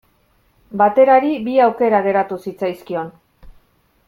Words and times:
Baterari 0.81 1.29
bi 1.49 1.55
aukera 1.67 2.01
geratu 2.09 2.41
zitzaizkion. 2.49 3.15